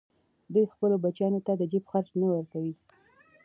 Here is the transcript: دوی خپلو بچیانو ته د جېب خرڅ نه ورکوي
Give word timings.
دوی 0.53 0.65
خپلو 0.73 0.95
بچیانو 1.03 1.39
ته 1.45 1.51
د 1.55 1.61
جېب 1.71 1.83
خرڅ 1.91 2.07
نه 2.19 2.25
ورکوي 2.33 2.73